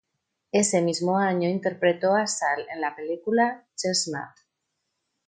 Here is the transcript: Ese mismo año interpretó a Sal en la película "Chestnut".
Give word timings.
Ese 0.51 0.81
mismo 0.81 1.19
año 1.19 1.47
interpretó 1.47 2.15
a 2.15 2.25
Sal 2.25 2.65
en 2.73 2.81
la 2.81 2.95
película 2.95 3.67
"Chestnut". 3.77 4.31